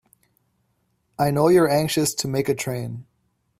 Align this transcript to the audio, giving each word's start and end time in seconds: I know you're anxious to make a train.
I 1.19 1.29
know 1.29 1.49
you're 1.49 1.69
anxious 1.69 2.15
to 2.15 2.27
make 2.27 2.49
a 2.49 2.55
train. 2.55 3.05